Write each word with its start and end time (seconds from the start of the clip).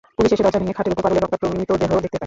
Police 0.17 0.31
এসে 0.33 0.45
দরজা 0.45 0.59
ভেঙে 0.61 0.75
খাটের 0.77 0.93
ওপর 0.93 1.03
পারুলের 1.05 1.23
রক্তাক্ত 1.23 1.43
মৃতদেহ 1.53 1.89
দেখতে 2.03 2.09
পায়। 2.13 2.19